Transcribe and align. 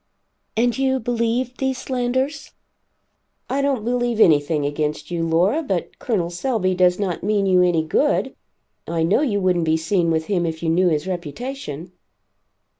"And 0.57 0.75
you 0.79 0.99
believed 0.99 1.59
these 1.59 1.77
slanders?" 1.77 2.53
"I 3.51 3.61
don't 3.61 3.85
believe 3.85 4.19
anything 4.19 4.65
against 4.65 5.11
you, 5.11 5.21
Laura, 5.23 5.61
but 5.61 5.99
Col. 5.99 6.31
Selby 6.31 6.73
does 6.73 6.97
not 6.97 7.21
mean 7.21 7.45
you 7.45 7.61
any 7.61 7.83
good. 7.83 8.33
I 8.87 9.03
know 9.03 9.21
you 9.21 9.39
wouldn't 9.39 9.65
be 9.65 9.77
seen 9.77 10.09
with 10.09 10.25
him 10.25 10.43
if 10.47 10.63
you 10.63 10.69
knew 10.69 10.87
his 10.89 11.05
reputation." 11.05 11.91